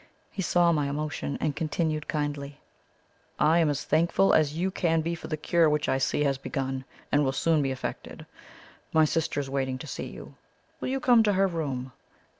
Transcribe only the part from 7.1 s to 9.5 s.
and will soon be effected. My sister is